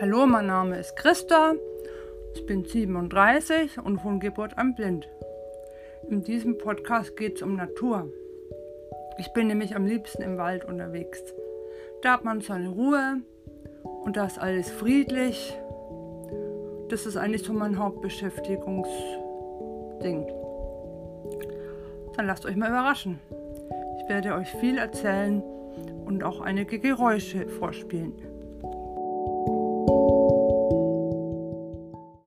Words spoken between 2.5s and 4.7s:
37 und von Geburt